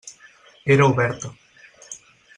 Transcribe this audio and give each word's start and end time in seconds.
Era 0.73 0.87
oberta. 0.91 1.27